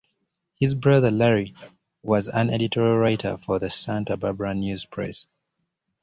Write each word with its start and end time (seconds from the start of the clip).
His 0.55 0.73
brother, 0.73 1.11
Larry, 1.11 1.53
was 2.01 2.27
an 2.27 2.49
editorial 2.49 2.97
writer 2.97 3.37
for 3.37 3.59
the 3.59 3.69
"Santa 3.69 4.17
Barbara 4.17 4.55
News-Press". 4.55 5.27